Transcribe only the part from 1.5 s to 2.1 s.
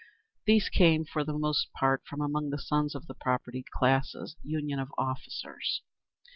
part